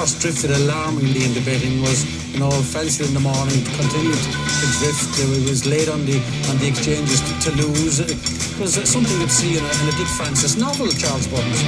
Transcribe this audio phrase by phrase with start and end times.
[0.00, 4.66] horse drifted alarmingly in the betting was, you know, fancy in the morning, continued to
[4.80, 5.12] drift.
[5.20, 6.16] He was late on the
[6.48, 8.00] on the exchanges to, to lose.
[8.00, 8.16] It
[8.58, 11.60] was uh, something you'd see in a, in a Dick Francis novel, Charles Byrnes.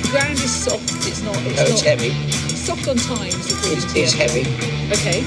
[0.00, 0.88] The ground is soft.
[1.04, 1.36] It's not.
[1.44, 2.12] It's, No, not, heavy.
[2.48, 3.52] It's soft on times.
[3.52, 4.48] according It's, it's heavy.
[4.88, 5.20] Okay.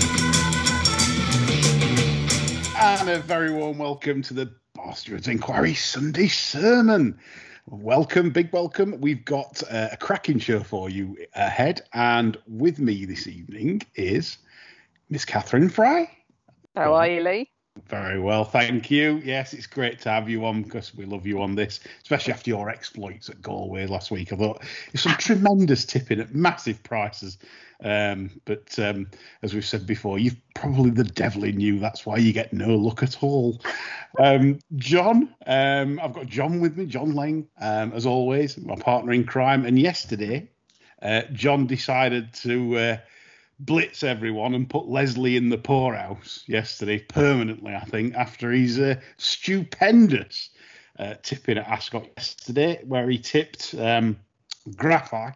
[2.81, 7.15] And a very warm welcome to the Bastards Inquiry Sunday Sermon.
[7.67, 9.01] Welcome, big welcome.
[9.01, 14.37] We've got uh, a cracking show for you ahead, and with me this evening is
[15.09, 16.07] Miss Cathryn Fry.
[16.75, 17.49] How are you, Lee?
[17.87, 19.19] Very well, thank you.
[19.25, 22.51] Yes, it's great to have you on because we love you on this, especially after
[22.51, 24.31] your exploits at Galway last week.
[24.31, 27.39] I thought it's some tremendous tipping at massive prices.
[27.83, 29.07] Um, but um,
[29.41, 31.79] as we've said before, you've probably the devil in you.
[31.79, 33.61] That's why you get no luck at all.
[34.19, 39.11] Um, John, um, I've got John with me, John Lang, um, as always, my partner
[39.11, 39.65] in crime.
[39.65, 40.49] And yesterday,
[41.01, 42.97] uh, John decided to uh,
[43.59, 48.95] blitz everyone and put Leslie in the poorhouse yesterday permanently, I think, after he's uh,
[49.17, 50.49] stupendous
[50.97, 54.17] uh, tipping at Ascot yesterday, where he tipped um,
[54.75, 55.35] Graphite.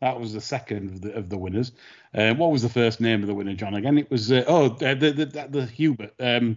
[0.00, 1.72] That was the second of the, of the winners.
[2.14, 3.74] Uh, what was the first name of the winner, John?
[3.74, 6.56] Again, it was uh, oh uh, the, the the the Hubert, um,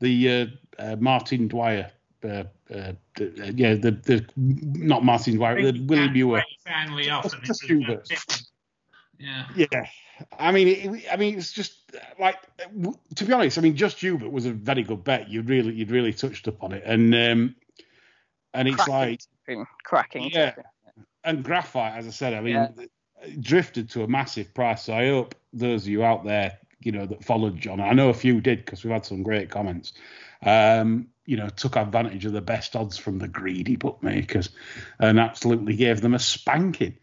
[0.00, 0.30] the
[0.78, 1.90] uh, uh, Martin Dwyer.
[2.22, 6.44] Uh, uh, the, uh, yeah, the the not Martin Dwyer, the Willie Muir.
[6.66, 7.32] Finally off.
[7.32, 8.08] and Just was Hubert.
[9.18, 9.46] Yeah.
[9.54, 9.86] Yeah,
[10.38, 12.36] I mean, it, I mean, it's just like
[13.14, 13.58] to be honest.
[13.58, 15.28] I mean, just Hubert was a very good bet.
[15.28, 17.54] You really, you'd really touched upon it, and um,
[18.54, 20.30] and it's cracking like tipping, cracking.
[20.30, 20.50] Yeah.
[20.50, 20.64] tipping.
[21.24, 22.68] And graphite, as I said, I mean, Yeah.
[23.40, 24.84] drifted to a massive price.
[24.84, 28.08] So I hope those of you out there, you know, that followed John, I know
[28.08, 29.92] a few did because we've had some great comments.
[30.42, 34.48] Um, you know, took advantage of the best odds from the greedy bookmakers
[34.98, 36.96] and absolutely gave them a spanking.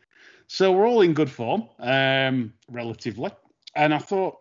[0.48, 3.32] So we're all in good form, um, relatively.
[3.76, 4.40] And I thought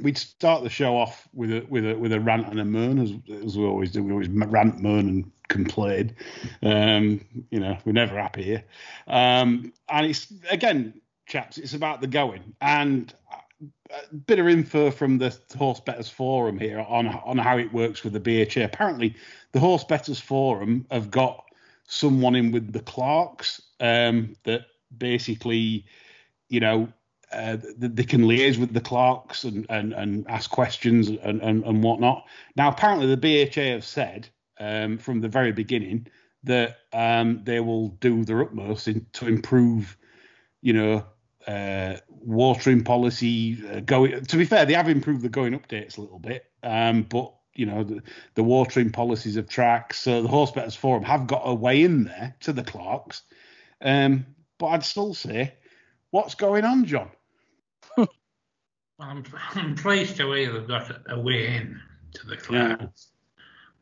[0.00, 2.98] we'd start the show off with a with a with a rant and a moan,
[2.98, 3.12] as,
[3.44, 4.02] as we always do.
[4.04, 6.14] We always rant, moan, and complain.
[6.62, 8.64] Um, you know, we're never happy here.
[9.06, 13.12] Um, and it's again, chaps, it's about the going and
[13.90, 18.02] a bit of info from the Horse Betters Forum here on on how it works
[18.04, 18.64] with the BHA.
[18.64, 19.14] Apparently,
[19.52, 21.44] the Horse Betters Forum have got
[21.86, 24.66] someone in with the clerks um, that
[24.98, 25.84] basically,
[26.48, 26.88] you know,
[27.32, 31.82] uh, they can liaise with the clerks and, and, and ask questions and, and, and
[31.82, 32.24] whatnot.
[32.56, 34.28] Now, apparently, the BHA have said
[34.58, 36.06] um, from the very beginning
[36.44, 39.96] that um, they will do their utmost in, to improve,
[40.62, 41.04] you know,
[41.46, 43.58] uh, watering policy.
[43.68, 47.02] Uh, going to be fair, they have improved the going updates a little bit, um,
[47.02, 48.02] but you know the,
[48.34, 49.98] the watering policies of tracks.
[49.98, 53.22] So the Horse Betters Forum have got a way in there to the clerks.
[53.80, 54.26] Um,
[54.58, 55.54] but I'd still say,
[56.10, 57.10] what's going on, John?
[57.96, 58.08] Well,
[58.98, 59.24] I'm,
[59.54, 61.80] I'm pleased to hear they've got a way in
[62.14, 62.90] to the club.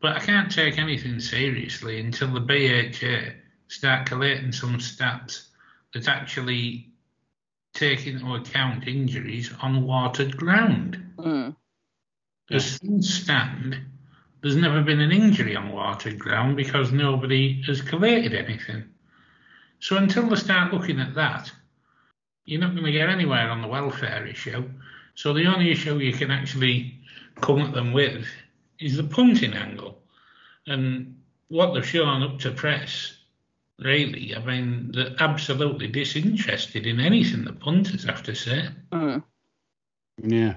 [0.04, 3.36] But I can't take anything seriously until the BHA
[3.68, 5.46] start collating some stats
[5.94, 6.90] that actually
[7.72, 11.02] take into account injuries on watered ground.
[11.16, 11.56] Mm.
[12.50, 13.78] As things stand,
[14.42, 18.84] there's never been an injury on watered ground because nobody has collated anything.
[19.78, 21.50] So until they start looking at that,
[22.44, 24.68] you're not going to get anywhere on the welfare issue.
[25.14, 27.00] So the only issue you can actually
[27.40, 28.26] come at them with
[28.78, 30.02] is the punting angle.
[30.66, 33.16] And what they've shown up to press,
[33.78, 38.68] really, I mean, they're absolutely disinterested in anything the punters have to say.
[38.92, 39.22] Mm.
[40.22, 40.54] Yeah.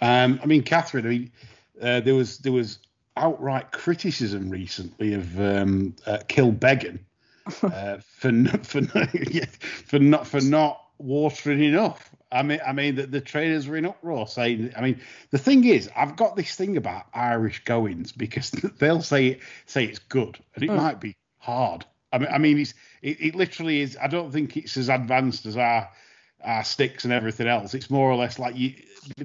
[0.00, 1.32] Um, I mean, Cathryn, I mean,
[1.80, 2.78] uh, there was there was
[3.16, 6.98] outright criticism recently of um, uh, Kilbeggan
[7.62, 8.32] uh, for
[8.62, 8.80] for
[9.30, 9.46] yeah,
[9.86, 12.13] for not for not watering enough.
[12.32, 14.72] I mean, I mean that the traders were in uproar saying.
[14.76, 19.40] I mean, the thing is, I've got this thing about Irish goings because they'll say
[19.66, 20.76] say it's good and it Mm.
[20.76, 21.84] might be hard.
[22.12, 23.96] I mean, I mean, it's it, it literally is.
[24.00, 25.90] I don't think it's as advanced as our
[26.42, 27.74] our sticks and everything else.
[27.74, 28.74] It's more or less like you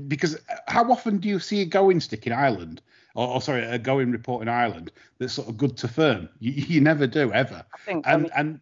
[0.07, 2.81] because how often do you see a going stick in Ireland?
[3.15, 6.29] Or, or sorry, a going report in Ireland that's sort of good to firm.
[6.39, 7.65] You, you never do ever.
[7.73, 8.59] I think I And mean, and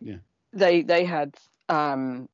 [0.00, 0.16] yeah,
[0.52, 1.36] they they had
[1.68, 2.28] um,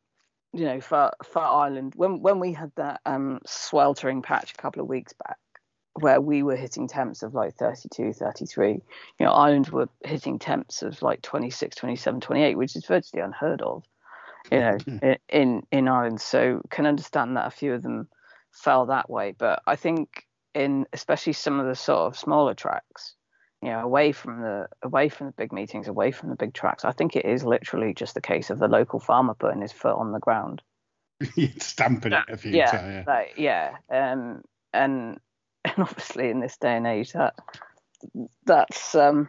[0.53, 4.83] you know for for Ireland when when we had that um, sweltering patch a couple
[4.83, 5.39] of weeks back
[6.01, 8.81] where we were hitting temps of like 32 33 you
[9.21, 13.85] know Ireland were hitting temps of like 26 27 28 which is virtually unheard of
[14.51, 14.79] you know
[15.29, 16.21] in in Ireland.
[16.21, 18.09] So can understand that a few of them
[18.53, 19.35] fell that way.
[19.37, 23.15] But I think in especially some of the sort of smaller tracks
[23.63, 26.85] you know, away from the away from the big meetings, away from the big tracks.
[26.85, 29.97] I think it is literally just the case of the local farmer putting his foot
[29.97, 30.63] on the ground.
[31.59, 32.95] Stamping it a few yeah, times.
[32.95, 33.05] Yeah.
[33.07, 35.19] like, yeah, um, and
[35.65, 37.35] and obviously in this day and age that
[38.45, 39.29] that's um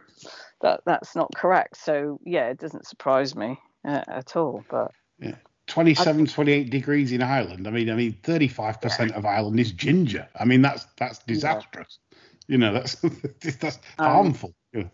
[0.60, 1.76] that that's not correct.
[1.76, 4.62] So yeah, it doesn't surprise me uh, at all.
[4.70, 4.92] But
[5.66, 7.66] 27, 28 degrees in Ireland.
[7.66, 10.28] I mean, I mean, 35% of Ireland is ginger.
[10.38, 11.98] I mean, that's that's disastrous.
[12.50, 12.96] You know, that's
[13.60, 14.54] that's Um, harmful.
[14.72, 14.84] Yeah.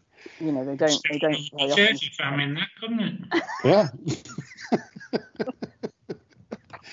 [0.40, 1.86] you know they don't they don't very often.
[1.86, 3.42] Jersey famine, that couldn't it?
[3.64, 3.88] Yeah.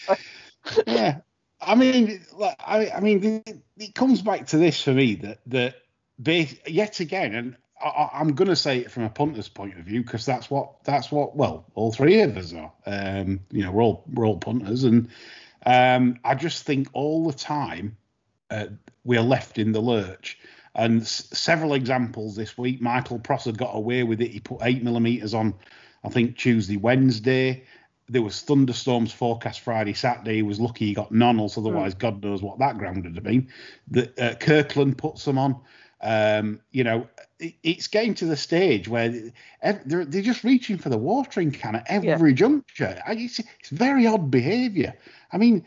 [0.87, 1.17] yeah.
[1.61, 5.39] I mean, like, I, I mean, it, it comes back to this for me that
[5.47, 5.75] that
[6.19, 9.77] bas- yet again, and I- I, I'm going to say it from a punter's point
[9.77, 12.71] of view because that's what that's what well, all three of us are.
[12.85, 15.09] Um, you know, we're all we're all punters, and
[15.65, 17.97] um, I just think all the time
[18.49, 18.67] uh,
[19.03, 20.37] we're left in the lurch.
[20.75, 22.81] And s- several examples this week.
[22.81, 24.31] Michael Prosser got away with it.
[24.31, 25.53] He put eight millimeters on,
[26.03, 27.63] I think Tuesday, Wednesday.
[28.09, 30.35] There was thunderstorms forecast Friday, Saturday.
[30.35, 33.23] He was lucky he got none, else otherwise God knows what that ground would have
[33.23, 33.47] been.
[33.89, 35.59] The, uh, Kirkland put some on.
[36.01, 37.07] Um, you know,
[37.39, 39.09] it, it's getting to the stage where
[39.61, 43.01] they're, they're just reaching for the watering can at every juncture.
[43.07, 44.93] I- It's, it's very odd behaviour.
[45.31, 45.63] I mean,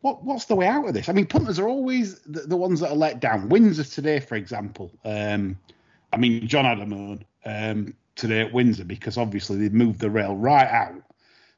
[0.00, 1.08] what what's the way out of this?
[1.08, 3.48] I mean, punters are always the, the ones that are let down.
[3.48, 4.92] Windsor today, for example.
[5.04, 5.58] Um,
[6.12, 10.10] I mean, John had a moan um, today at Windsor because obviously they've moved the
[10.10, 11.02] rail right out.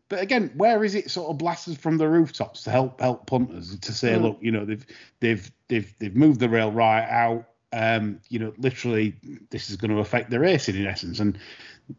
[0.08, 3.78] But again, where is it sort of blasted from the rooftops to help help punters
[3.78, 4.22] to say, Mm.
[4.22, 4.86] look, you know, they've
[5.20, 7.48] they've they've they've moved the rail right out.
[7.72, 9.16] Um, you know, literally,
[9.50, 11.36] this is going to affect the racing in essence, and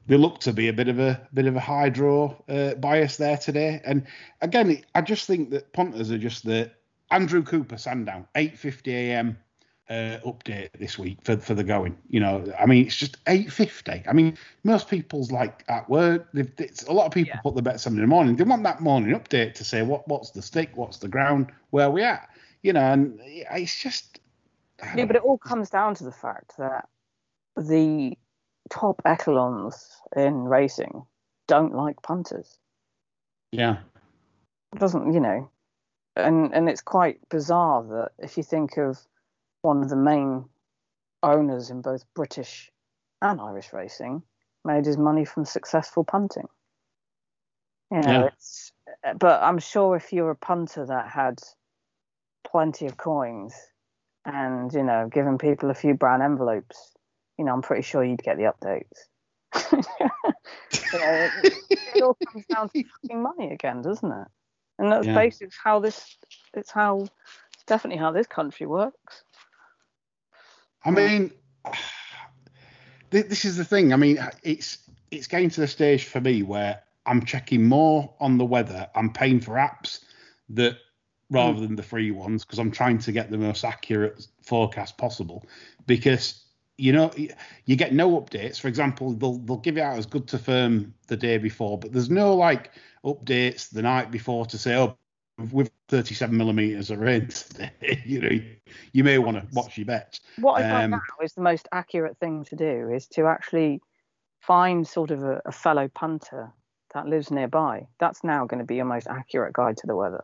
[0.07, 3.17] they look to be a bit of a bit of a high draw uh, bias
[3.17, 3.81] there today.
[3.85, 4.05] And
[4.41, 6.71] again, I just think that punters are just the
[7.11, 9.37] Andrew Cooper Sandown 8:50 a.m.
[9.87, 11.95] Uh, update this week for for the going.
[12.09, 14.07] You know, I mean, it's just 8:50.
[14.07, 16.27] I mean, most people's like at work.
[16.33, 17.41] a lot of people Yeah.
[17.41, 18.35] put the bets on in the morning.
[18.35, 21.91] They want that morning update to say what what's the stick, what's the ground, where
[21.91, 22.27] we at.
[22.63, 24.19] You know, and it's just.
[24.95, 26.89] Yeah, but it all comes down to the fact that
[27.55, 28.17] the
[28.69, 31.05] top echelons in racing
[31.47, 32.57] don't like punters.
[33.51, 33.77] yeah.
[34.73, 35.49] It doesn't, you know,
[36.15, 38.99] and and it's quite bizarre that if you think of
[39.61, 40.45] one of the main
[41.23, 42.71] owners in both British
[43.21, 44.23] and Irish racing
[44.65, 46.47] made his money from successful punting.
[47.91, 48.25] You know, Yeah.
[48.27, 48.73] it's
[49.17, 51.39] but I'm sure if you're a punter that had
[52.43, 53.53] plenty of coins
[54.25, 56.94] and you know given people a few brown envelopes,
[57.37, 59.07] you know, I'm pretty sure you'd get the updates.
[59.71, 61.53] you know, it,
[61.95, 64.27] it all comes down to fucking money again, doesn't it?
[64.77, 65.15] And that's Yeah.
[65.15, 66.17] basically how this.
[66.53, 67.07] It's how.
[67.53, 69.23] It's definitely how this country works.
[70.83, 71.31] I mean,
[73.09, 73.93] this is the thing.
[73.93, 74.77] I mean, it's
[75.11, 78.89] it's getting to the stage for me where I'm checking more on the weather.
[78.95, 80.03] I'm paying for apps
[80.49, 80.77] that
[81.29, 81.61] rather mm.
[81.61, 85.45] than the free ones because I'm trying to get the most accurate forecast possible.
[85.87, 86.44] Because
[86.77, 87.11] you know,
[87.65, 88.59] you get no updates.
[88.59, 91.93] For example, they'll they'll give it out as good to firm the day before, but
[91.93, 92.71] there's no like
[93.05, 94.97] updates the night before to say, oh,
[95.51, 98.39] with 37 millimeters of rain today, you know,
[98.93, 100.21] you may want to watch your bets.
[100.37, 103.81] What I find Um, now is the most accurate thing to do is to actually
[104.39, 106.51] find sort of a, a fellow punter
[106.93, 107.87] that lives nearby.
[107.99, 110.23] That's now going to be your most accurate guide to the weather.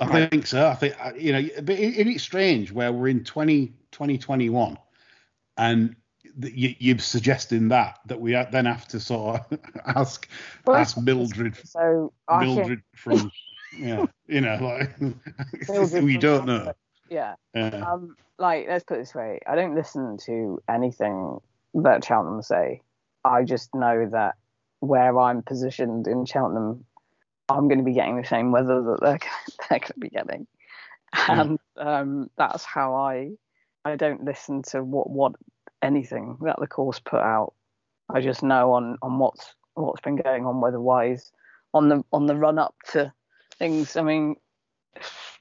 [0.00, 0.66] I think so.
[0.66, 4.76] I think uh, you know, but it, it is strange where we're in 20, 2021
[5.56, 5.96] and
[6.40, 9.58] you, you're suggesting that that we then have to sort of
[9.96, 10.28] ask
[10.66, 13.30] Well, ask Mildred So Mildred from
[13.78, 15.00] yeah, you know, like
[15.68, 16.72] Mildred we don't know.
[17.10, 21.38] Yeah, Uh, um, like let's put it this way: I don't listen to anything
[21.74, 22.80] that Cheltenham say.
[23.24, 24.34] I just know that
[24.80, 26.84] where I'm positioned in Cheltenham,
[27.48, 29.18] I'm going to be getting the same weather that they're
[29.68, 30.46] they're going to be getting,
[31.28, 33.32] and um, that's how I
[33.84, 35.32] I don't listen to what what
[35.82, 37.54] anything that the course put out.
[38.08, 41.32] I just know on on what's what's been going on weather wise
[41.74, 43.12] on the on the run up to
[43.58, 43.96] things.
[43.96, 44.36] I mean,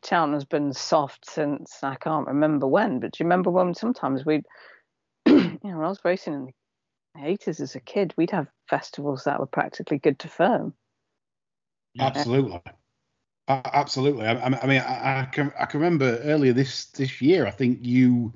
[0.01, 4.25] town has been soft since I can't remember when, but do you remember when sometimes
[4.25, 4.45] we'd,
[5.25, 6.53] you know, when I was racing in
[7.15, 10.73] the 80s as a kid, we'd have festivals that were practically good to firm.
[11.99, 12.61] Absolutely.
[12.65, 12.71] Uh,
[13.65, 14.25] absolutely.
[14.25, 17.45] I, I mean, I, I can I can remember earlier this this year.
[17.47, 18.33] I think you,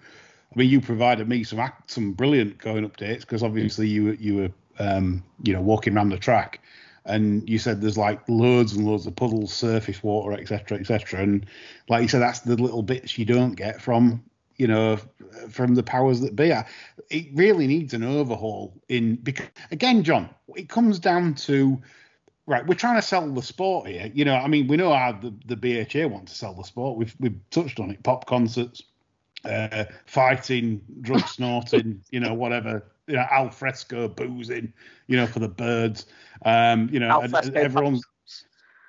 [0.53, 4.51] I mean, you provided me some some brilliant going updates because obviously you you were
[4.79, 6.61] um, you know walking around the track,
[7.05, 11.21] and you said there's like loads and loads of puddles, surface water, etc., etc.
[11.21, 11.45] And
[11.87, 14.23] like you said, that's the little bits you don't get from
[14.57, 14.97] you know
[15.49, 16.53] from the powers that be.
[17.09, 21.81] It really needs an overhaul in because again, John, it comes down to
[22.47, 22.65] right.
[22.65, 24.11] We're trying to sell the sport here.
[24.13, 26.97] You know, I mean, we know how the, the BHA want to sell the sport.
[26.97, 28.03] We've we've touched on it.
[28.03, 28.83] Pop concerts,
[29.43, 32.85] uh, fighting, drug snorting, you know, whatever.
[33.07, 34.73] You know, al fresco boozing,
[35.07, 36.07] you know, for the birds.
[36.43, 38.03] Um, you know, and, and everyone's.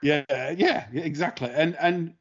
[0.03, 0.25] Yeah,
[0.57, 1.51] yeah, exactly.
[1.51, 2.15] And and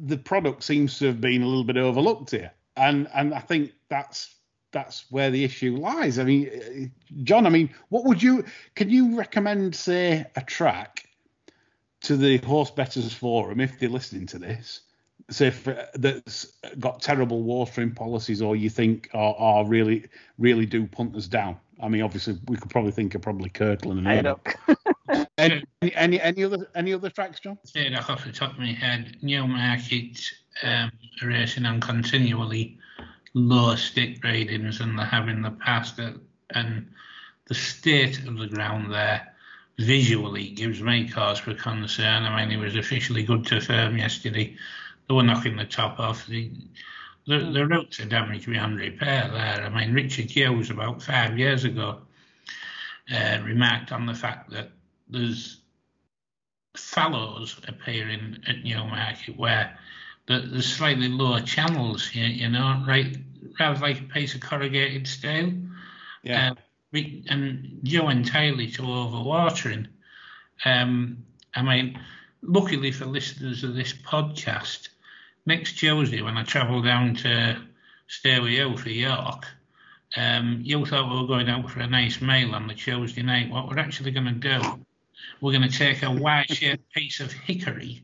[0.00, 3.72] the product seems to have been a little bit overlooked here, and and I think
[3.88, 4.34] that's
[4.74, 6.18] that's where the issue lies.
[6.18, 11.06] I mean, John, I mean, what would you can you recommend, say, a track
[12.02, 14.80] to the horse betters forum if they're listening to this?
[15.30, 15.64] Say if,
[15.94, 20.04] that's got terrible watering policies, or you think are, are really
[20.38, 21.56] really do punters down.
[21.80, 24.36] I mean, obviously we could probably think of probably Kirkland and
[25.38, 27.58] any, any any other any other tracks, John?
[27.74, 30.20] Yeah, off the top of my head, Newmarket
[30.62, 30.90] um,
[31.22, 32.78] racing on continually
[33.34, 36.12] low stick ratings than they have in the past, uh,
[36.50, 36.88] and
[37.46, 39.34] the state of the ground there
[39.78, 42.22] visually gives me cause for concern.
[42.22, 44.56] I mean, it was officially good to firm yesterday.
[45.08, 46.26] They were knocking the top off.
[46.26, 46.50] The,
[47.26, 49.66] the, the roots are damaged beyond repair there.
[49.66, 52.02] I mean, Richard Hughes about five years ago
[53.12, 54.70] uh, remarked on the fact that
[55.08, 55.60] there's
[56.76, 59.78] fallows appearing at Newmarket where
[60.26, 63.16] there's slightly lower channels here, you know, right,
[63.58, 65.52] rather like a piece of corrugated steel.
[66.22, 66.52] Yeah.
[66.52, 66.54] Uh,
[67.28, 69.88] and due entirely to overwatering.
[70.64, 71.98] Um, I mean,
[72.40, 74.90] luckily for listeners of this podcast,
[75.44, 77.60] next Tuesday when I travel down to
[78.06, 79.46] stay with you for York,
[80.16, 83.50] um, you thought we were going out for a nice meal on the Tuesday night.
[83.50, 84.84] What we're actually going to do
[85.40, 88.02] we're going to take a Y-shaped piece of hickory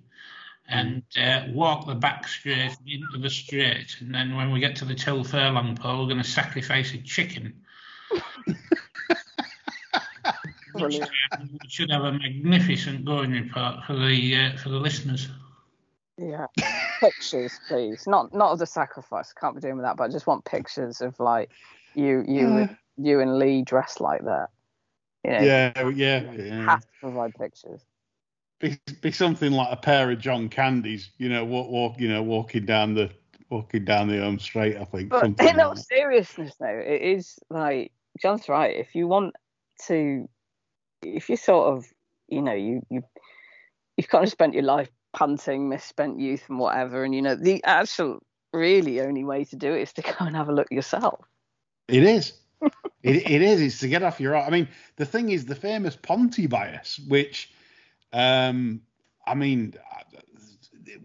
[0.71, 4.85] and uh, walk the back straight into the straight, and then when we get to
[4.85, 7.61] the till furlong pole, we're going to sacrifice a chicken.
[10.75, 11.01] which,
[11.33, 15.29] um, should have a magnificent going report for the uh, for the listeners.
[16.17, 16.47] Yeah,
[17.01, 18.07] pictures, please.
[18.07, 19.33] Not not of the sacrifice.
[19.33, 19.97] Can't be doing with that.
[19.97, 21.51] But I just want pictures of like
[21.95, 24.49] you you you and Lee dressed like that.
[25.25, 26.65] You know, yeah, yeah, yeah.
[26.65, 27.83] Have to provide pictures.
[28.61, 32.23] Be, be something like a pair of John Candies, you know, walk, walk, you know,
[32.23, 33.11] walking down the
[33.49, 34.77] walking down the home straight.
[34.77, 35.11] I think.
[35.11, 38.77] But in all like seriousness, though, it is like John's right.
[38.77, 39.35] If you want
[39.87, 40.29] to,
[41.03, 41.87] if you sort of,
[42.29, 43.03] you know, you you
[43.97, 47.65] you've kind of spent your life punting, misspent youth, and whatever, and you know, the
[47.65, 48.21] actual
[48.53, 51.25] really only way to do it is to go and have a look yourself.
[51.89, 52.35] It is
[53.03, 53.61] it, it is.
[53.61, 54.37] It's to get off your.
[54.37, 57.51] I mean, the thing is the famous Ponty bias, which,
[58.13, 58.83] um,
[59.27, 59.75] I mean,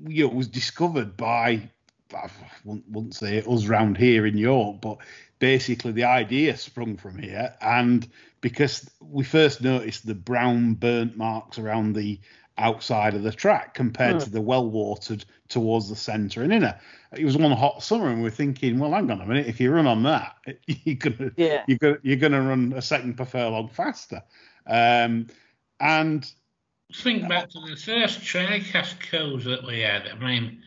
[0.07, 1.69] you know, was discovered by.
[2.15, 2.29] I
[2.63, 4.99] wouldn't say us round here in York, but
[5.39, 8.07] basically the idea sprung from here, and
[8.41, 12.19] because we first noticed the brown burnt marks around the
[12.57, 16.79] outside of the track compared to the well watered towards the centre and inner.
[17.15, 19.71] It was one hot summer, and we're thinking, well, hang on a minute, if you
[19.71, 20.35] run on that,
[20.67, 21.63] you're gonna yeah.
[21.67, 24.23] you're gonna you're gonna run a second per furlong faster.
[24.67, 25.27] Um,
[25.79, 26.31] and
[26.93, 30.07] think back to the first Tricast codes that we had.
[30.07, 30.61] I mean,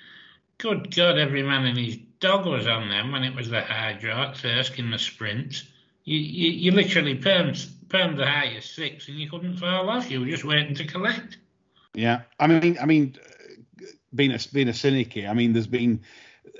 [0.58, 3.64] good God, every man and his dog was on them when it was the
[4.00, 5.64] draw first in the sprint.
[6.04, 10.10] You, you, you literally permed, permed the highest six and you couldn't fall off.
[10.10, 11.38] You were just waiting to collect.
[11.94, 13.16] Yeah, I mean, I mean,
[14.14, 16.00] being a being a cynic here, I mean, there's been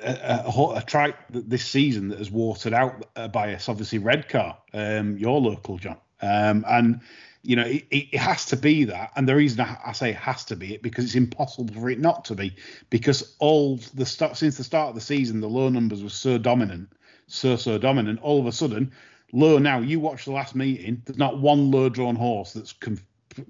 [0.03, 5.17] a, a, a track this season that has watered out by us, obviously Redcar, um,
[5.17, 7.01] your local John, um, and
[7.49, 9.11] you know it, it, has to be that.
[9.17, 11.89] And the reason I, I, say it has to be it because it's impossible for
[11.89, 12.55] it not to be,
[12.91, 16.37] because all the start since the start of the season, the low numbers were so
[16.37, 16.93] dominant,
[17.27, 18.21] so so dominant.
[18.21, 18.93] All of a sudden,
[19.33, 19.79] low now.
[19.79, 21.01] You watch the last meeting.
[21.07, 23.01] There's not one low drawn horse that's can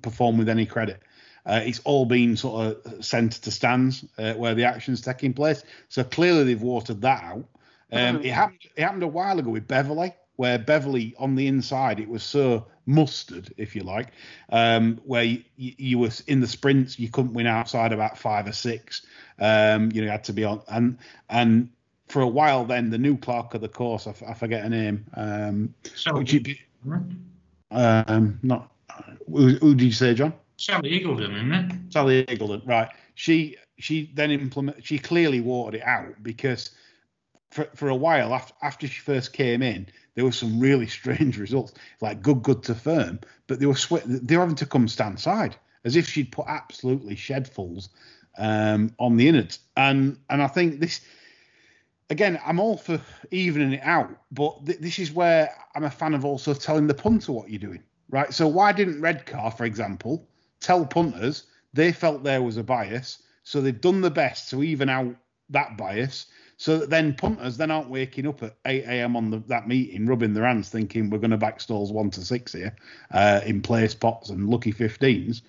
[0.01, 1.03] perform with any credit.
[1.45, 5.65] Uh, it's all been sort of sent to stands uh, where the action's taking place.
[5.89, 7.45] So clearly they've watered that out.
[7.91, 8.25] Um, mm.
[8.25, 12.09] it, happened, it happened a while ago with Beverley, where Beverley on the inside it
[12.09, 14.09] was so mustard, if you like,
[14.51, 18.53] um, where you, you, were in the sprints you couldn't win outside about five or
[18.53, 19.07] six.
[19.39, 21.69] Um, you know, you had to be on and and
[22.07, 24.71] for a while then the new clerk of the course, I, f- I forget her
[24.71, 25.05] name.
[25.15, 26.17] Um, so,
[27.71, 28.73] um, not
[29.31, 30.33] who, who did you say, John?
[30.57, 31.93] Sally Iggulden, isn't it?
[31.93, 32.89] Sally Iggulden, right.
[33.15, 36.71] She she then implement she clearly watered it out because
[37.51, 39.87] for for a while after after she first came in,
[40.19, 44.03] there were some really strange results, like good good to firm, but they were sweat
[44.05, 47.91] they were having to come stand side as if she'd put absolutely shedfuls
[48.37, 51.03] um, on the innards, and and I think this.
[52.11, 56.15] again, I'm all for evening it out, but th- this is where I'm a fan
[56.15, 58.35] of also telling the punter what you're doing, right?
[58.35, 61.45] So why didn't Redcar, for example, tell punters
[61.75, 65.15] they felt there was a bias, so they've done the best to even out
[65.51, 66.27] that bias,
[66.61, 69.15] so then punters then aren't waking up at 8 a.m.
[69.15, 72.21] on the, that meeting, rubbing their hands, thinking we're going to back stalls one to
[72.25, 72.75] six here
[73.13, 75.41] uh, in place pots and lucky 15s.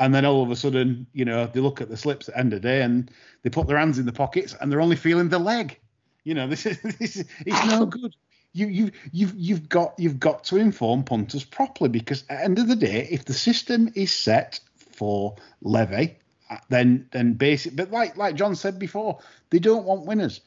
[0.00, 2.40] And then all of a sudden, you know, they look at the slips at the
[2.40, 3.08] end of the day and
[3.42, 5.78] they put their hands in the pockets and they're only feeling the leg.
[6.24, 8.16] You know, this is this is it's no good.
[8.52, 12.58] You you you've you've got you've got to inform punters properly because at the end
[12.58, 16.16] of the day, if the system is set for levy,
[16.50, 17.76] uh, then then basic.
[17.76, 19.20] But like like John said before,
[19.50, 20.40] they don't want winners.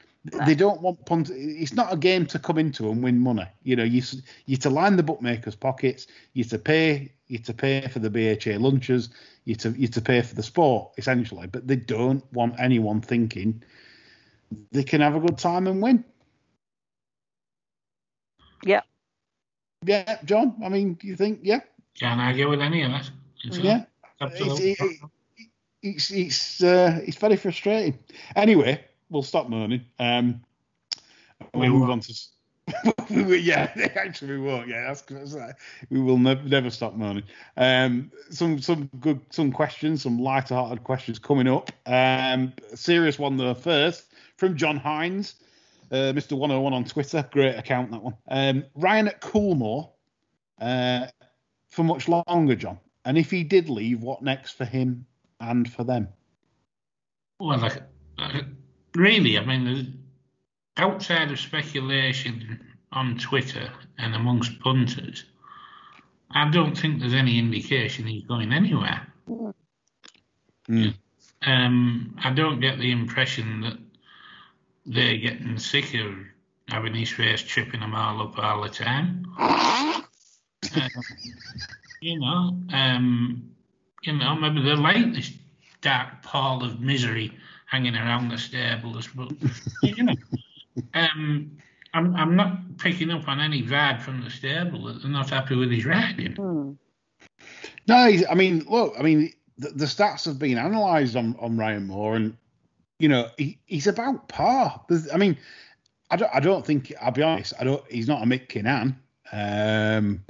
[0.45, 1.29] They don't want punt.
[1.33, 3.47] It's not a game to come into and win money.
[3.63, 4.03] You know, you
[4.45, 6.07] you to line the bookmakers' pockets.
[6.33, 9.09] You to pay you to pay for the BHA lunches.
[9.45, 11.47] You to you to pay for the sport essentially.
[11.47, 13.63] But they don't want anyone thinking
[14.71, 16.03] they can have a good time and win.
[18.63, 18.81] Yeah.
[19.85, 20.55] Yeah, John.
[20.63, 21.39] I mean, do you think?
[21.43, 21.61] Yeah.
[21.99, 23.09] Can't argue with any of that.
[23.43, 23.85] It's yeah.
[24.21, 24.71] Absolutely.
[24.71, 25.09] It's, it,
[25.81, 27.97] it's it's uh, it's very frustrating.
[28.35, 29.85] Anyway, we'll stop moaning.
[29.99, 30.41] Um,
[31.53, 32.13] we'll move on to.
[33.09, 34.67] yeah, actually we won't.
[34.67, 35.35] Yeah, that's, that's
[35.89, 37.23] we will never never stop moaning.
[37.57, 41.71] Um, some some good some questions, some light-hearted questions coming up.
[41.85, 44.05] Um, serious one though first
[44.37, 45.35] from John Hines,
[45.91, 46.33] uh, Mr.
[46.33, 47.27] 101 on Twitter.
[47.31, 48.15] Great account that one.
[48.29, 49.89] Um, Ryan at Coolmore
[50.59, 51.07] uh,
[51.67, 52.79] for much longer, John.
[53.05, 55.05] And if he did leave, what next for him
[55.39, 56.09] and for them?
[57.39, 57.81] Well, like,
[58.95, 60.03] really, I mean,
[60.77, 62.59] outside of speculation
[62.91, 65.25] on Twitter and amongst punters,
[66.31, 69.07] I don't think there's any indication he's going anywhere.
[70.69, 70.93] Mm.
[71.41, 73.77] Um, I don't get the impression that
[74.85, 76.13] they're getting sick of
[76.67, 79.25] having his face tripping them all up all the time.
[79.39, 80.03] um,
[82.01, 83.51] you know, um,
[84.03, 85.31] you know, maybe they like this
[85.81, 87.37] dark pall of misery
[87.69, 89.31] hanging around the stables, but
[89.83, 90.15] you know,
[90.93, 91.57] um,
[91.93, 95.55] I'm I'm not picking up on any vibe from the stable that they're not happy
[95.55, 96.33] with his riding.
[96.33, 96.71] Hmm.
[97.87, 101.87] No, I mean, look, I mean, the, the stats have been analysed on, on Ryan
[101.87, 102.37] Moore, and
[102.99, 104.81] you know, he, he's about par.
[104.87, 105.37] There's, I mean,
[106.11, 108.95] I don't, I don't think, I'll be honest, I don't, he's not a Mick Kinane,
[109.31, 110.23] um,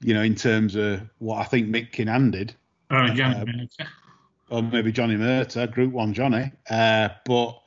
[0.00, 2.54] you know, in terms of what I think Mick Kinane did.
[2.90, 3.86] Oh, Johnny Uh, Murtagh.
[4.50, 6.50] Or maybe Johnny Murtagh, Group One Johnny.
[6.70, 7.60] Uh, but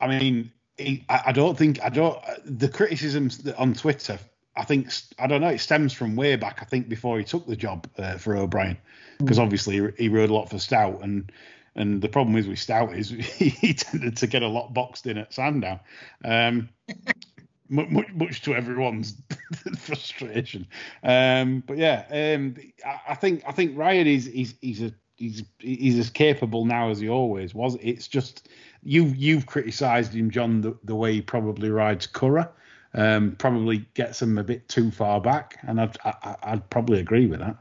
[0.00, 4.18] I mean, he, I, I don't think I don't the criticisms on Twitter.
[4.56, 5.48] I think I don't know.
[5.48, 6.58] It stems from way back.
[6.60, 8.76] I think before he took the job uh, for O'Brien,
[9.18, 11.32] because obviously he, he rode a lot for Stoute, and
[11.74, 15.18] and the problem is with Stoute is he tended to get a lot boxed in
[15.18, 15.80] at Sandown.
[16.24, 16.68] Um,
[17.68, 19.14] much, much to everyone's
[19.78, 20.66] frustration.
[21.02, 25.42] Um, but yeah, um, I, I think I think Ryan is he's he's a he's
[25.58, 27.76] he's as capable now as he always was.
[27.80, 28.48] It's just
[28.82, 32.50] you you've criticised him, John, the, the way he probably rides Curra.
[32.94, 37.26] Um, probably gets him a bit too far back, and I'd I, I'd probably agree
[37.26, 37.56] with that.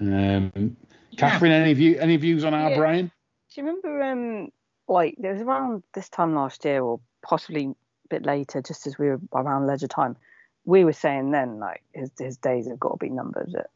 [0.00, 0.76] Um,
[1.16, 2.78] Catherine, any view any views on our Yeah.
[2.78, 3.06] Brian?
[3.54, 4.48] Do you remember, um,
[4.88, 7.74] like, there was around this time last year, or possibly a
[8.08, 10.16] bit later, just as we were around leisure time,
[10.64, 13.68] we were saying then, like, his, his days have got to be numbered at,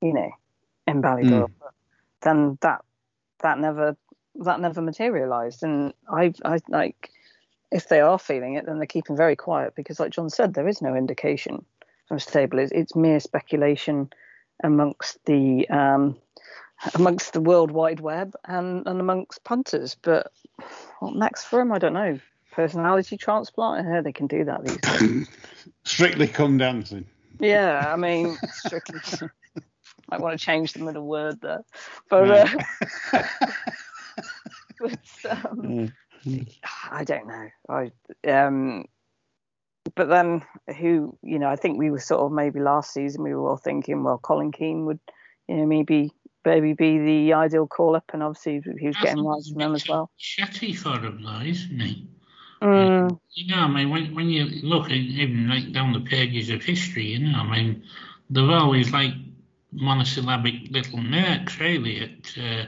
[0.00, 0.30] you know,
[0.86, 1.50] in Ballydoyle.
[1.58, 1.71] But
[2.22, 2.84] then that
[3.40, 3.96] that never
[4.36, 7.10] that never materialised, and I I like
[7.72, 10.68] if they are feeling it, then they're keeping very quiet because, like John said, there
[10.68, 11.64] is no indication
[12.06, 12.58] from stable.
[12.58, 14.10] It's, it's mere speculation
[14.62, 16.16] amongst the um,
[16.94, 19.96] amongst the world wide web and, and amongst punters.
[20.00, 20.30] But
[21.00, 21.72] what next for him?
[21.72, 22.20] I don't know.
[22.52, 23.80] Personality transplant?
[23.80, 25.28] I heard they can do that these days.
[25.84, 27.06] Strictly come dancing.
[27.40, 29.00] yeah, I mean, strictly.
[30.12, 31.64] I want to change the middle word there,
[32.08, 32.48] but, uh,
[34.80, 34.98] but
[35.30, 35.92] um,
[36.90, 37.48] I don't know.
[37.68, 37.90] I
[38.30, 38.84] um,
[39.94, 40.42] but then
[40.78, 41.48] who you know?
[41.48, 44.52] I think we were sort of maybe last season we were all thinking, well, Colin
[44.52, 45.00] Keane would
[45.48, 46.12] you know maybe
[46.44, 49.50] maybe be the ideal call up, and obviously he was I getting think right he's
[49.50, 50.10] a from them as well.
[50.18, 52.06] Chatty for him, though, isn't he?
[52.62, 56.48] Mm, You know, I mean, when when you look at even like down the pages
[56.50, 57.82] of history, you know, I mean,
[58.30, 59.14] they're always like
[59.72, 62.66] monosyllabic little nerks, really, at uh,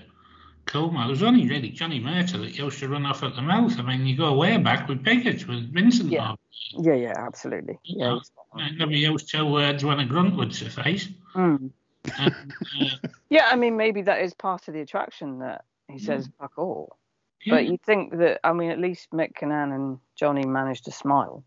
[0.67, 1.07] Coolmore.
[1.07, 3.79] It was only really Johnny Murtagh that used to run off at the mouth.
[3.79, 6.11] I mean, you go way back with Piggott, with Vincent.
[6.11, 6.29] Yeah.
[6.29, 6.37] Moore.
[6.85, 7.79] yeah, yeah, absolutely.
[7.85, 8.19] Yeah.
[8.55, 11.09] I never used two words when a grunt would suffice.
[11.35, 11.71] Mm.
[12.19, 16.29] And, uh, Yeah, I mean maybe that is part of the attraction that he says
[16.39, 16.99] fuck all.
[17.45, 17.55] Yeah.
[17.55, 21.45] But you'd think that, I mean, at least Mick Kinane and Johnny managed to smile.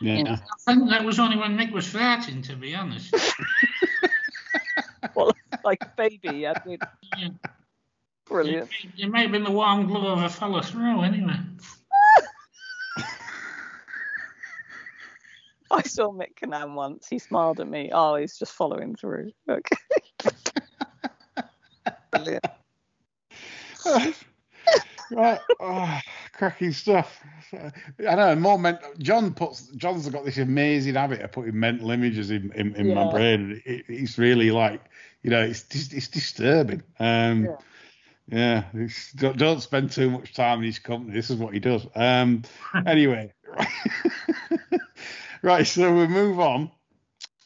[0.00, 0.36] Yeah.
[0.40, 3.14] I think that was only when Mick was farting, to be honest.
[5.62, 6.82] Well, like a baby, yeah, dude.
[7.16, 7.28] Yeah.
[8.26, 8.70] brilliant.
[8.98, 11.36] It may have been the warm glove of a fellow throw, anyway.
[15.70, 17.08] I saw Mick Kinane once.
[17.08, 17.90] He smiled at me.
[17.92, 19.30] Oh, he's just following through.
[19.48, 19.76] Okay.
[22.10, 22.44] brilliant.
[25.10, 25.40] right.
[25.60, 26.00] Oh,
[26.32, 27.22] cracking stuff.
[28.08, 28.34] I know.
[28.36, 28.90] More mental.
[28.98, 29.66] John puts.
[29.76, 33.62] John's got this amazing habit of putting mental images in in, in my brain.
[33.64, 34.82] It, it's really like
[35.22, 36.82] you know, it's it's disturbing.
[36.98, 37.48] Um,
[38.28, 38.64] Yeah.
[38.74, 38.86] yeah.
[39.16, 41.14] don't, don't spend too much time in his company.
[41.14, 41.86] This is what he does.
[41.94, 42.42] Um,
[42.86, 43.32] anyway.
[45.42, 45.66] right.
[45.66, 46.70] So we move on.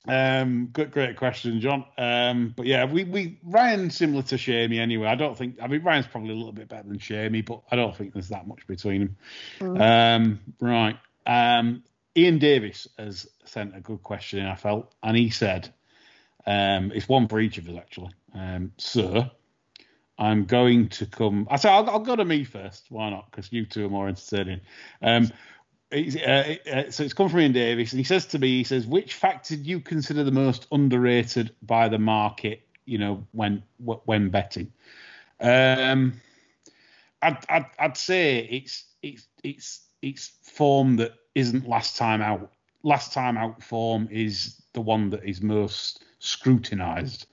[0.09, 1.85] Um, good, great question, John.
[1.99, 5.09] Um, but yeah, we we Ryan similar to Seamie anyway.
[5.09, 5.57] I don't think.
[5.61, 8.29] I mean, Ryan's probably a little bit better than Seamie, but I don't think there's
[8.29, 9.17] that much between
[9.61, 9.81] them.
[9.81, 10.97] Um, right.
[11.27, 11.83] Um,
[12.17, 14.47] Ian Davis has sent a good question in.
[14.47, 15.73] I felt, and he said,
[16.47, 18.13] um, it's one for each of us actually.
[18.35, 19.31] Um, sir,
[20.19, 21.47] I'm going to come.
[21.51, 22.87] I say I'll, I'll go to me first.
[22.89, 23.31] Why not?
[23.31, 24.61] Because you two are more entertaining.
[25.03, 25.31] Um,
[25.93, 28.87] uh, uh, so it's come from Ian Davis, and he says to me, he says,
[28.87, 32.63] which factor do you consider the most underrated by the market?
[32.85, 34.73] You know, when when betting.
[35.41, 36.21] Um,
[37.23, 42.53] I'd, I'd I'd say it's it's it's it's form that isn't last time out.
[42.83, 47.27] Last time out form is the one that is most scrutinised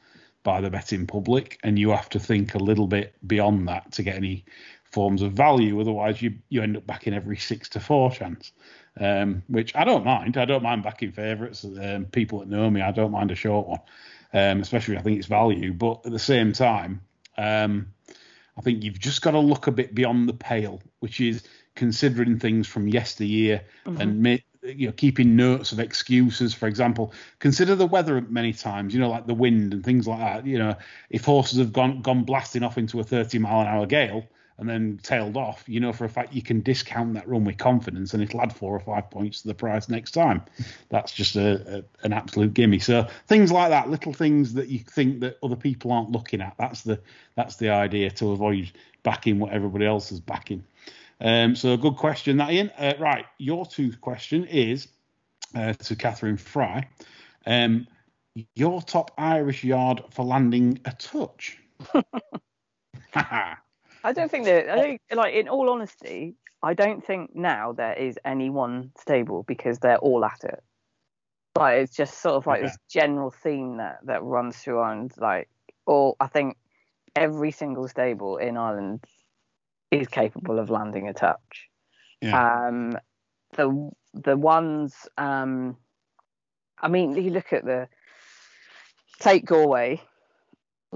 [0.44, 4.04] by the betting public, and you have to think a little bit beyond that to
[4.04, 4.44] get any
[4.93, 5.82] forms of value.
[5.82, 8.51] Otherwise, you you end up backing every six to four chance,
[8.99, 10.38] um, which I don't mind.
[10.38, 11.65] I don't mind backing favourites.
[11.65, 13.79] Um, people that know me, I don't mind a short one,
[14.34, 15.73] um, especially if I think it's value.
[15.73, 17.01] But at the same time,
[17.38, 17.88] um,
[18.56, 21.43] I think you've just got to look a bit beyond the pale, which is
[21.75, 23.63] considering things from yesteryear
[23.99, 26.53] and ma- you know keeping notes of excuses.
[26.53, 28.93] For example, consider the weather many times.
[28.93, 30.45] You know, like the wind and things like that.
[30.45, 30.75] You know,
[31.10, 34.27] if horses have gone gone blasting off into a 30 mile an hour gale
[34.58, 37.58] and then tailed off, you know for a fact you can discount that run with
[37.58, 40.42] confidence and it'll add four or five points to the price next time.
[40.89, 42.80] That's just a, a an absolute gimme.
[42.80, 46.56] So things like that, little things that you think that other people aren't looking at.
[46.58, 47.00] That's the
[47.36, 48.72] that's the idea to avoid
[49.04, 50.63] backing what everybody else is backing.
[51.20, 52.72] Um, so good question, that Ian.
[52.78, 54.88] Uh, right, your two question is
[55.56, 56.88] uh, to Cathryn Fry.
[57.46, 57.88] Um,
[58.56, 61.60] your top Irish yard for landing a touch.
[64.04, 64.70] I don't think that.
[64.70, 65.34] I don't like.
[65.34, 70.26] In all honesty, I don't think now there is any one stable because they're all
[70.26, 70.63] at it.
[71.58, 72.68] Like it's just sort of like Okay.
[72.68, 75.13] this general theme that that runs through Ireland.
[75.18, 75.50] Like,
[75.86, 76.58] all I think
[77.16, 79.06] every single stable in Ireland
[79.92, 81.70] is capable of landing a touch.
[82.22, 82.68] Yeah.
[82.68, 82.98] Um,
[83.56, 84.96] the the ones.
[85.18, 85.78] Um,
[86.82, 87.88] I mean, you look at the
[89.20, 90.02] take Galway,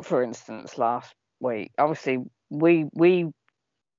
[0.02, 1.72] for instance, last week.
[1.78, 3.28] Obviously, we we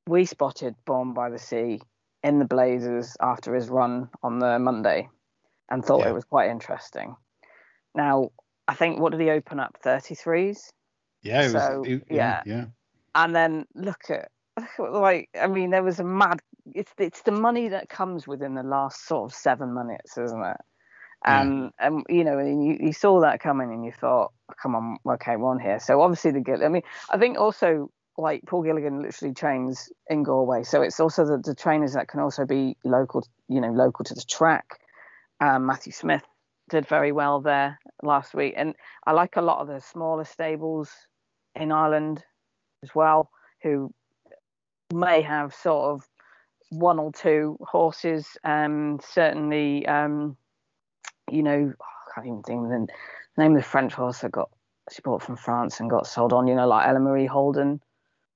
[0.06, 1.80] we spotted Born by the Sea
[2.22, 5.08] in the Blazers after his run on the Monday,
[5.70, 6.11] and thought Yeah.
[6.11, 7.14] it was quite interesting.
[7.94, 8.30] Now,
[8.66, 9.76] I think what did he open up?
[9.82, 10.70] Thirty threes,
[11.22, 12.42] yeah, it was, So, it- yeah.
[12.46, 12.66] yeah,
[13.14, 14.30] and then look at
[14.78, 16.40] like I mean, there was a mad.
[16.74, 20.56] It's it's the money that comes within the last sort of seven minutes, isn't it?
[21.24, 21.40] Yeah.
[21.42, 24.74] And and you know, and you, you saw that coming, and you thought, oh, come
[24.74, 25.78] on, okay, we're on here.
[25.80, 26.64] So obviously the Gill.
[26.64, 31.24] I mean, I think also like Paul Gilligan literally trains in Galway, so it's also
[31.24, 34.81] the, the trainers that can also be local, you know, local to the track.
[35.40, 36.24] Um, Matthew Smith
[36.68, 38.74] did very well there last week, and
[39.07, 40.90] I like a lot of the smaller stables
[41.54, 42.24] in Ireland
[42.83, 43.31] as well,
[43.62, 43.94] who
[44.92, 46.09] may have sort of
[46.70, 48.26] one or two horses.
[48.42, 50.37] Um, certainly, um,
[51.31, 52.87] you know, I can't even think of the
[53.37, 54.50] name of the French horse that got
[54.90, 56.48] she bought from France and got sold on.
[56.48, 57.81] You know, like Ellmarie Holden.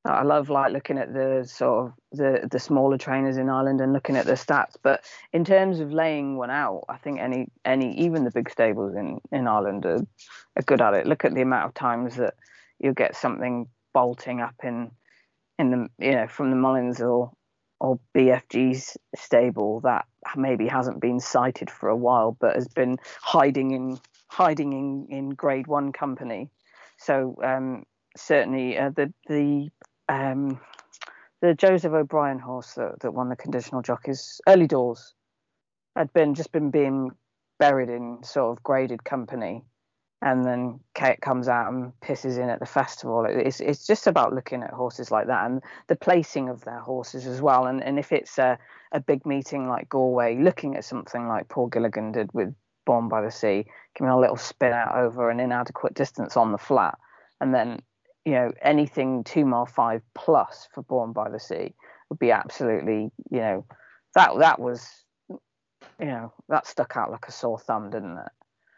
[0.05, 3.93] I love like looking at the sort of the the smaller trainers in Ireland and
[3.93, 4.75] looking at the stats.
[4.83, 8.97] But in terms of laying one out, I think any any even the big stables
[8.97, 10.05] in in Ireland are,
[10.57, 11.07] are good at it.
[11.07, 12.35] Look at the amount of times that
[12.81, 14.91] you'll get something bolting up in
[15.59, 17.31] in the you know from the Mullins or
[17.79, 23.71] or BFG's stable that maybe hasn't been cited for a while, but has been hiding
[23.71, 26.51] in hiding in in Grade One company.
[26.99, 27.85] So um,
[28.17, 29.71] certainly uh, the the
[30.09, 30.61] um,
[31.41, 35.15] the Joseph O'Brien horse that, that won the conditional jockeys early doors
[35.97, 37.11] had been just been being
[37.59, 39.65] buried in sort of graded company
[40.23, 43.27] and then Kate comes out and pisses in at the festival.
[43.29, 47.27] It's it's just about looking at horses like that and the placing of their horses
[47.27, 47.67] as well.
[47.67, 48.57] And and if it's a,
[48.93, 52.55] a big meeting like Galway, looking at something like Paul Gilligan did with
[52.87, 56.59] Born by the Sea, giving a little spin out over an inadequate distance on the
[56.59, 56.97] flat,
[57.41, 57.81] and then
[58.25, 61.75] you know anything two mile five plus for Born by the Sea
[62.09, 63.65] would be absolutely you know
[64.15, 64.89] that that was
[65.99, 68.33] you know that stuck out like a sore thumb, didn't it?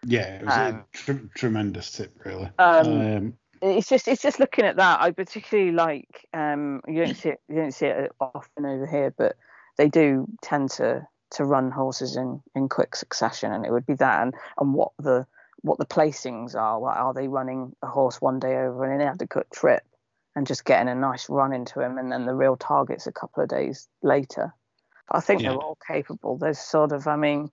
[0.06, 2.50] Yeah, it was Um, a tr- tremendous tip, really.
[2.58, 5.00] Um, Um, it's just it's just looking at that.
[5.00, 9.14] I particularly like um you don't see it you don't see it often over here,
[9.16, 9.36] but
[9.76, 13.94] they do tend to to run horses in in quick succession, and it would be
[13.94, 15.26] that and and what the
[15.64, 16.78] what the placings are.
[16.78, 19.82] What are they running a horse one day over an inadequate trip
[20.36, 23.42] and just getting a nice run into him, and then the real targets a couple
[23.42, 24.52] of days later.
[25.10, 25.50] I think Yeah.
[25.50, 26.36] they're all capable.
[26.36, 27.50] There's sort of, I mean,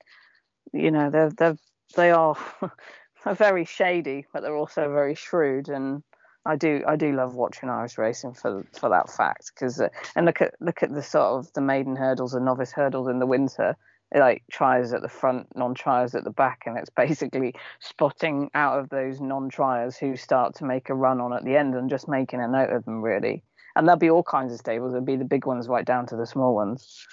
[0.73, 1.57] you know, they're they're
[1.95, 2.35] they are
[3.25, 5.69] are very shady, but they're also very shrewd.
[5.69, 6.03] And
[6.45, 9.51] I do I do love watching Irish racing for for that fact.
[9.55, 12.73] Because uh, and look at look at the sort of the maiden hurdles and novice
[12.73, 13.77] hurdles in the winter.
[14.13, 18.89] Like tries at the front, non-triers at the back, and it's basically spotting out of
[18.89, 22.41] those non-triers who start to make a run on at the end and just making
[22.41, 23.43] a note of them really.
[23.75, 24.91] And there'll be all kinds of stables.
[24.91, 27.07] There'll be the big ones right down to the small ones.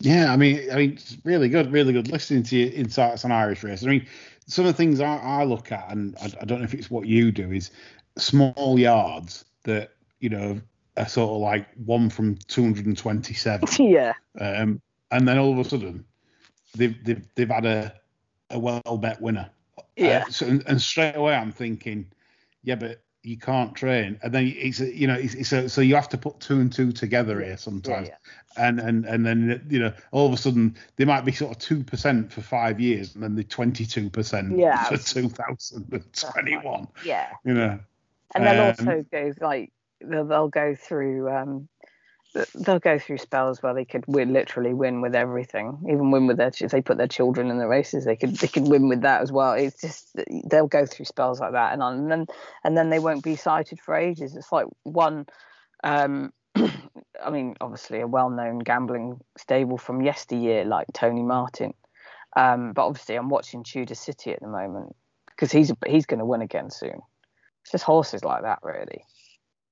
[0.00, 3.30] Yeah, I mean, I mean, it's really good, really good listening to your insights on
[3.30, 3.84] Irish race.
[3.84, 4.06] I mean,
[4.46, 6.90] some of the things I, I look at, and I, I don't know if it's
[6.90, 7.70] what you do, is
[8.16, 10.60] small yards that you know
[10.96, 14.80] are sort of like one from 227, yeah, um,
[15.12, 16.04] and then all of a sudden
[16.76, 17.94] they've they've, they've had a
[18.50, 19.48] a well bet winner.
[19.96, 22.06] yeah, Uh, so, and, and straight away I'm thinking,
[22.64, 25.80] yeah, but you can't train, and then it's a- you know it's, it's a, so
[25.80, 28.16] you have to put two and two together here sometimes yeah.
[28.56, 31.58] and and and then you know all of a sudden they might be sort of
[31.58, 35.86] two percent for five years and then the twenty two percent Yeah, for two thousand
[35.92, 36.88] and twenty one.
[37.04, 37.28] yeah.
[37.44, 37.78] You know,
[38.34, 39.70] and then Um, also goes like
[40.00, 41.68] they'll, they'll go through um
[42.54, 46.36] they'll go through spells where they could win literally win with everything even win with
[46.36, 49.02] their if they put their children in the races they could they could win with
[49.02, 49.52] that as well.
[49.52, 50.16] It's just
[50.48, 52.26] they'll go through spells like that and, on, and then
[52.64, 54.34] and then they won't be cited for ages.
[54.36, 55.26] It's like one
[55.84, 56.32] um
[57.24, 61.74] i mean obviously a well-known gambling stable from yesteryear like tony martin.
[62.36, 64.94] Um but obviously i'm watching tudor city at the moment
[65.42, 67.00] because he's he's going to win again soon.
[67.62, 69.04] It's just horses like that, really.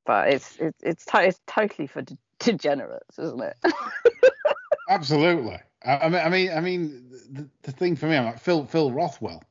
[0.05, 3.57] But it's it's it's, it's totally for de- degenerates, isn't it?
[4.89, 5.59] absolutely.
[5.85, 8.93] I, mean, I mean, I mean, the, the thing for me, I'm like Phil Phil
[8.93, 9.43] Rothwell.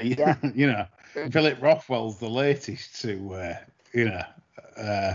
[0.00, 0.36] Yeah.
[0.54, 0.86] you know,
[1.30, 3.56] Philip Rothwell's the latest to, uh,
[3.92, 4.22] you know.
[4.76, 5.14] Uh,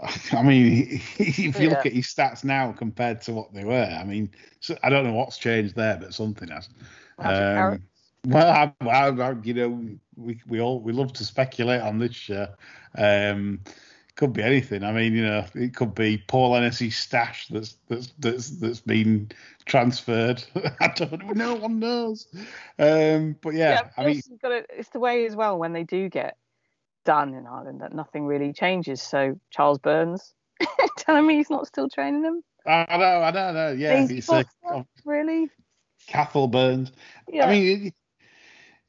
[0.32, 1.70] I mean, if you Yeah.
[1.70, 5.04] look at his stats now compared to what they were, I mean, so, I don't
[5.04, 6.68] know what's changed there, but something has.
[7.18, 7.82] Um,
[8.26, 12.14] well, I, I, I, you know, we we all we love to speculate on this
[12.14, 12.48] show.
[12.98, 13.60] Um,
[14.16, 14.82] could be anything.
[14.82, 19.30] I mean, you know, it could be Paul Hennessey's stash that's that's that's that's been
[19.66, 20.42] transferred.
[20.80, 21.32] I don't know.
[21.32, 22.26] No one knows.
[22.78, 26.08] Um, but yeah, but I mean, to, it's the way as well when they do
[26.08, 26.36] get
[27.04, 29.02] done in Ireland that nothing really changes.
[29.02, 30.34] So Charles Byrnes
[30.98, 32.42] telling me he's not still training them.
[32.66, 33.72] I know, I know, I know.
[33.72, 35.48] Yeah, Easy it's a box, really?
[36.08, 36.90] Cathal Burns.
[37.28, 37.46] Yeah.
[37.46, 37.94] I mean, it,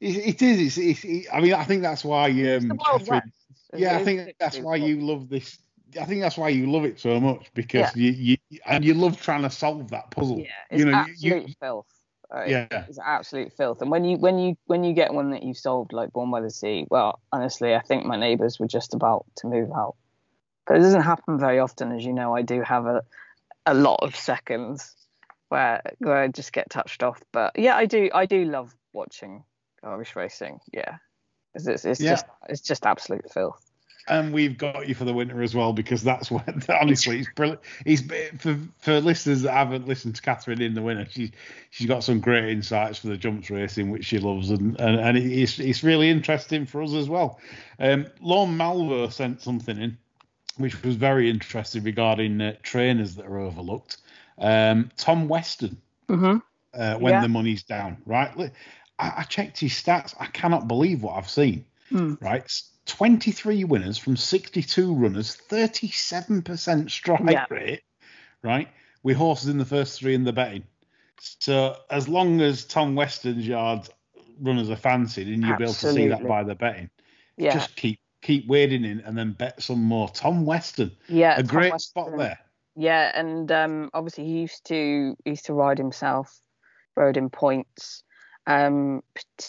[0.00, 0.78] it, it is.
[0.78, 2.28] It's, it's, I mean, I think that's why.
[2.28, 3.22] Um, Cathryn.
[3.74, 5.58] Yeah, I think that's why you love this.
[6.00, 9.20] I think that's why you love it so much because you, you and you love
[9.20, 10.38] trying to solve that puzzle.
[10.38, 11.86] Yeah, it's you know, absolute you, filth.
[12.30, 12.50] Right?
[12.50, 13.80] yeah, It's absolute filth.
[13.80, 16.40] And when you when you when you get one that you've solved, like Born by
[16.42, 19.96] the Sea, well, honestly, I think my neighbours were just about to move out.
[20.66, 22.36] But it doesn't happen very often, as you know.
[22.36, 23.02] I do have a
[23.64, 24.94] a lot of seconds
[25.48, 27.22] where where I just get touched off.
[27.32, 29.44] But yeah, I do I do love watching
[29.82, 30.60] Irish racing.
[30.72, 30.96] Yeah,
[31.54, 32.10] it's it's, it's Yeah.
[32.10, 33.60] just it's just absolute filth.
[34.08, 37.60] and we've got you for the winter as well because that's when honestly it's brilliant.
[37.84, 38.02] He's
[38.38, 41.06] for for listeners that haven't listened to Cathryn in the winter.
[41.10, 41.30] She's
[41.70, 45.18] she's got some great insights for the jumps racing which she loves and and, and
[45.18, 47.38] it's it's really interesting for us as well.
[47.78, 49.98] Um, Lorne Malvo sent something in
[50.56, 53.98] which was very interesting regarding uh, trainers that are overlooked.
[54.38, 55.76] Um, Tom Weston
[56.08, 56.38] Mm-hmm.
[56.74, 57.20] uh, when Yeah.
[57.20, 58.50] the money's down, right?
[58.98, 60.14] I, I checked his stats.
[60.18, 61.64] I cannot believe what I've seen.
[61.90, 62.14] Hmm.
[62.20, 67.46] Right, 23 winners from 62 runners, 37% strike Yeah.
[67.50, 67.82] rate.
[68.42, 68.68] Right,
[69.02, 70.64] with horses in the first three in the betting.
[71.20, 73.90] So as long as Tom Weston's yards
[74.40, 76.90] runners are fancied, and you'll be able to see that by the betting,
[77.36, 80.08] Yeah, just keep keep wading in and then bet some more.
[80.10, 81.34] Tom Weston, yeah.
[81.38, 81.90] a Tom great Weston.
[82.04, 82.38] spot there.
[82.76, 86.40] Yeah, and um, obviously he used to he used to ride himself,
[86.96, 88.04] rode in points,
[88.48, 89.02] um,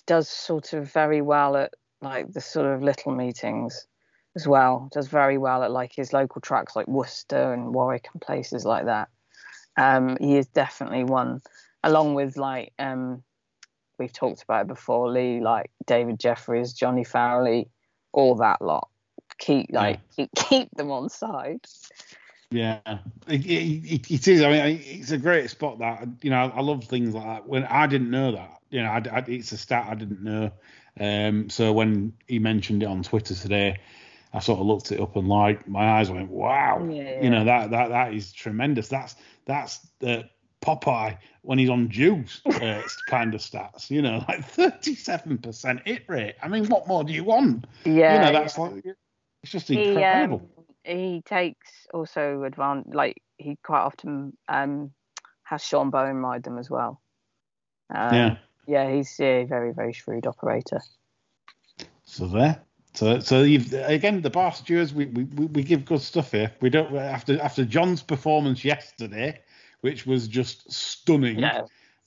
[0.06, 3.88] does sort of very well at like the sort of little meetings
[4.36, 4.90] as well.
[4.92, 8.86] Does very well at like his local tracks like Worcester and Warwick and places like
[8.86, 9.08] that.
[9.78, 11.42] Um, he is definitely one,
[11.82, 13.24] along with like um,
[13.98, 17.70] we've talked about it before, Lee, like David Jeffries, Johnny Farrelly,
[18.12, 18.90] all that lot.
[19.38, 21.62] Keep like keep, keep them on side.
[22.52, 22.80] Yeah,
[23.28, 24.42] it, it, it is.
[24.42, 25.80] I mean, it's a great spot.
[25.80, 27.48] That you know, I love things like that.
[27.48, 30.52] When I didn't know that, you know, I, I, it's a stat I didn't know.
[31.00, 33.80] Um, so when he mentioned it on Twitter today,
[34.34, 36.88] I sort of looked it up and like my eyes went, wow.
[36.90, 37.22] Yeah.
[37.22, 38.88] You know that that that is tremendous.
[38.88, 40.24] That's that's uh,
[40.62, 43.90] Popeye when he's on juice uh, kind of stats.
[43.90, 46.36] You know, like thirty-seven percent hit rate.
[46.42, 47.66] I mean, what more do you want?
[47.86, 48.64] Yeah, you know, that's yeah.
[48.64, 48.86] like
[49.44, 50.50] it's just he incredible.
[50.58, 54.92] um, he takes also advantage like he quite often um
[55.44, 57.02] has Sean Bowen ride them as well.
[57.94, 58.38] Um, yeah.
[58.70, 60.82] Yeah, he's a very very shrewd operator.
[62.06, 62.62] So there.
[62.94, 66.52] So so you've again the bar stewards we, we we give good stuff here.
[66.62, 69.42] We don't after after John's performance yesterday,
[69.82, 71.40] which was just stunning.
[71.40, 71.66] Yeah,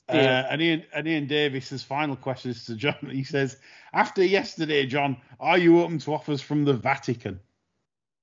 [0.08, 2.96] Uh, and Ian and Ian Davis's final question is to John.
[3.10, 3.56] He says,
[3.92, 7.40] "After yesterday, John, are you open to offers from the Vatican?"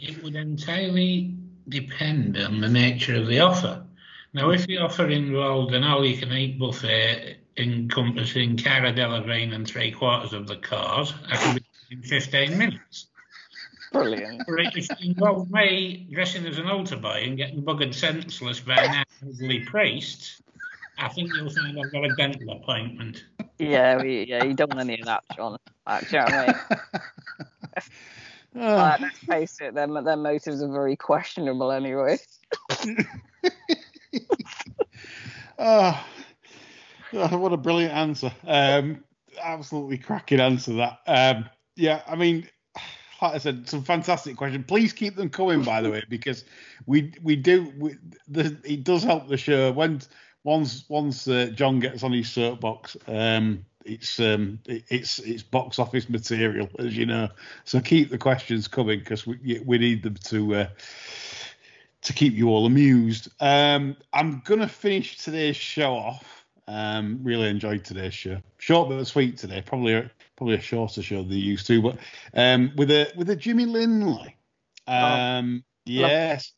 [0.00, 1.34] It would entirely
[1.68, 3.84] depend on the nature of the offer.
[4.32, 10.46] Now, if the offer involved an all-you-can-eat buffet encompassing Cara Delevingne and three quarters of
[10.46, 13.08] the Corrs, I could be in 15 minutes.
[13.92, 14.42] brilliant.
[14.46, 18.76] Or if it involved me dressing as an altar boy and getting buggered senseless by
[18.76, 20.42] an elderly priest,
[20.96, 23.24] I think you'll find I've got a dental appointment.
[23.58, 25.56] yeah, we, yeah, you don't want any of that, John.
[25.86, 27.82] Like, do you know what I mean?
[28.56, 32.18] Oh, Like, let's face it, their their motives are very questionable anyway.
[35.58, 36.06] oh,
[37.12, 38.32] what a brilliant answer!
[38.46, 39.04] Um,
[39.42, 40.98] absolutely cracking answer that.
[41.06, 41.46] Um,
[41.76, 42.48] yeah, I mean,
[43.22, 44.64] like I said, some fantastic question.
[44.64, 46.44] Please keep them coming, by the way, because
[46.86, 47.96] we we do we,
[48.28, 50.00] the, it does help the show when
[50.44, 52.96] once once uh, John gets on his soapbox.
[53.06, 57.28] Um, it's um it, it's it's box office material, as you know.
[57.64, 60.54] So keep the questions coming because we we need them to.
[60.54, 60.68] Uh,
[62.02, 63.28] to keep you all amused.
[63.40, 66.44] Um, I'm gonna finish today's show off.
[66.66, 68.38] Um, really enjoyed today's show.
[68.58, 69.60] Short but sweet today.
[69.60, 71.98] Probably a, probably a shorter show than you used to, but
[72.34, 74.36] um, with a with a Jimmy Lindley.
[74.86, 76.52] Um, yes,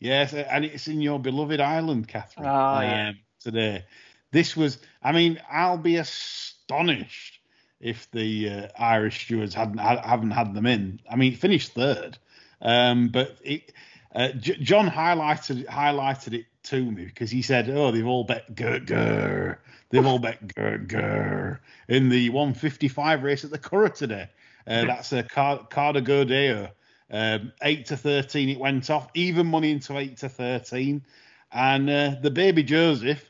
[0.00, 2.40] yes, and it's in your beloved island, Cathryn.
[2.40, 3.08] Oh, yeah.
[3.10, 3.84] um, Today,
[4.32, 4.78] this was.
[5.02, 7.40] I mean, I'll be astonished
[7.80, 11.00] if the uh, Irish stewards hadn't ha- haven't had them in.
[11.10, 12.18] I mean, finished third,
[12.62, 13.72] um, but it,
[14.14, 18.54] uh, J- John highlighted highlighted it to me because he said, "Oh, they've all bet
[18.54, 19.58] grr grr.
[19.90, 24.28] They've all bet grr grr in the 155 race at the Curragh today.
[24.66, 26.70] Uh, that's a Car- Carter Godeo.
[27.10, 29.08] Um, eight to thirteen, it went off.
[29.14, 31.04] Even money into eight to thirteen,
[31.52, 33.28] and uh, the baby Joseph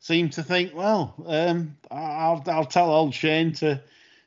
[0.00, 3.82] seemed to think, well, um, I'll I'll tell old Shane to,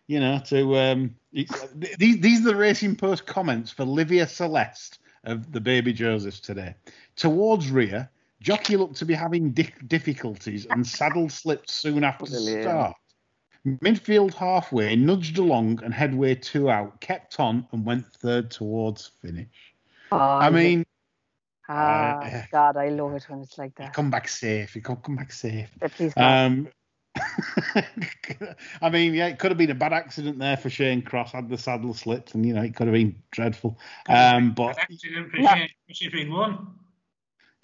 [0.08, 5.52] you know, to um, these these are the Racing Post comments for Livia Celeste of
[5.52, 6.76] the baby Josephs today.
[7.16, 12.64] Towards rear, jockey looked to be having di- difficulties and saddle slipped soon after Brilliant.
[12.64, 12.96] start.
[13.66, 19.76] Midfield halfway, nudged along and headway two out, kept on and went third towards finish.
[20.12, 20.84] Oh, I mean,
[21.70, 23.94] ah, uh, God, I love it when it's like that.
[23.94, 24.74] come back safe.
[24.74, 25.70] He come come back safe.
[26.18, 26.70] Um,
[28.82, 31.50] I mean, yeah, it could have been a bad accident there for Shane Crosse had
[31.50, 33.78] the saddle slipped, and you know it could have been dreadful.
[34.08, 35.56] Um, but Accident for Yeah.
[35.56, 36.74] Shane, if he'd won.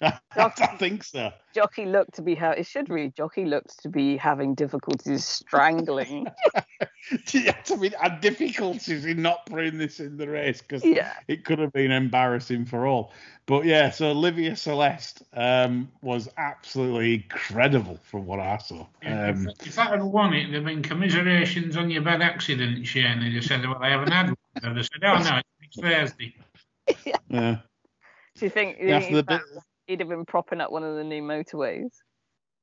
[0.00, 1.32] I don't think so.
[1.54, 6.28] Jockey looked to be ha- it should read Jockey looked to be having difficulties strangling.
[7.32, 11.14] yeah, I mean, I had difficulties in not putting this in the race because yeah.
[11.26, 13.12] it could have been embarrassing for all.
[13.46, 18.86] But yeah, so Olivia Celeste um, was absolutely incredible from what I saw.
[19.04, 23.20] Um, if that had won it, there'd been commiserations on your bad accident, Shane.
[23.20, 24.36] They just said, well, I haven't had one.
[24.62, 26.36] And they said, oh, no, it's Thursday.
[26.86, 26.94] Do
[27.30, 27.58] yeah.
[28.40, 29.42] you think, do you think for the bit-
[29.88, 31.90] he'd have been propping up one of the new motorways?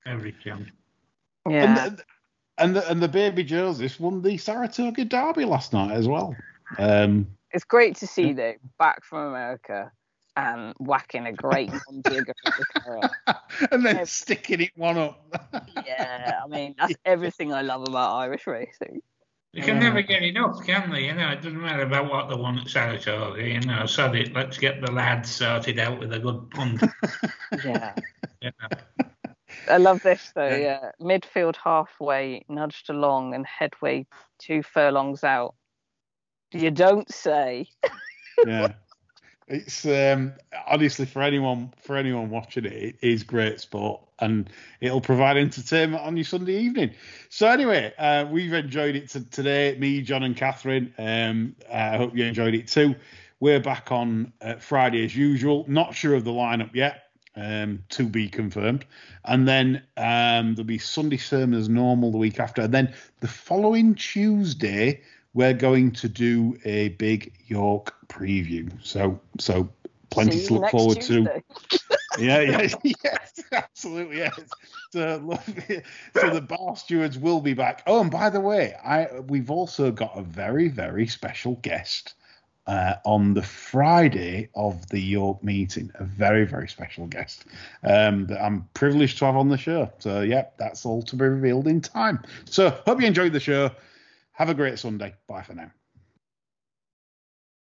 [0.05, 0.69] Every chance.
[1.49, 1.85] Yeah.
[1.85, 2.03] And, the,
[2.57, 6.35] and the and the baby Joseph won the Saratoga Derby last night as well.
[6.77, 9.91] Um, it's great to see though back from America
[10.37, 13.37] and whacking a great non-jigger the car.
[13.71, 14.03] and then Yeah.
[14.05, 15.19] sticking it one up.
[15.85, 19.01] Yeah, I mean that's everything I love about Irish racing.
[19.55, 19.83] They can Yeah.
[19.83, 21.05] never um, get enough, can they?
[21.05, 23.41] You know, it doesn't matter about what they want at Saratoga.
[23.41, 24.33] You know, sod it.
[24.33, 26.83] Let's get the lads sorted out with a good punt.
[27.63, 27.93] Yeah.
[28.41, 28.67] you know.
[29.69, 30.47] I love this though.
[30.47, 30.57] Yeah.
[30.57, 30.91] Yeah.
[30.99, 34.05] midfield halfway, nudged along, and headway
[34.39, 35.55] two furlongs out.
[36.51, 37.67] You don't say.
[38.45, 38.73] yeah.
[39.47, 40.33] It's um,
[40.67, 44.49] honestly for anyone for anyone watching it, it is great sport and
[44.81, 46.91] it'll provide entertainment on your Sunday evening.
[47.29, 49.77] So anyway, uh, we've enjoyed it to, today.
[49.77, 50.91] Me, John, and Cathryn.
[50.97, 52.95] Um, I hope you enjoyed it too.
[53.39, 55.65] We're back on uh, Friday as usual.
[55.67, 57.01] Not sure of the lineup yet.
[57.37, 58.85] Um, to be confirmed,
[59.25, 63.27] and then um, there'll be Sunday sermon as normal the week after, and then the
[63.27, 65.01] following Tuesday
[65.35, 68.71] we're going to do a big York preview.
[68.83, 69.69] So so
[70.09, 71.43] plenty to look forward Tuesday.
[71.69, 71.79] to.
[72.17, 72.69] Yeah, yeah,
[73.03, 74.39] yes, absolutely, yes.
[74.93, 75.37] So,
[76.15, 77.83] so the bar stewards will be back.
[77.87, 82.13] Oh, and by the way, I we've also got a very very special guest
[82.67, 85.91] uh, on the Friday of the York meeting.
[85.95, 87.43] A very very special guest
[87.83, 89.91] um, that I'm privileged to have on the show.
[89.99, 92.23] So yeah, that's all to be revealed in time.
[92.45, 93.71] So hope you enjoyed the show.
[94.35, 95.15] Have a great Sunday.
[95.27, 95.71] Bye for now.